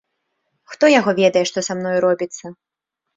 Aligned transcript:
Хто 0.75 0.85
яго 0.99 1.11
ведае, 1.19 1.43
што 1.49 1.63
са 1.67 1.75
мною 1.81 1.99
робіцца. 2.07 2.45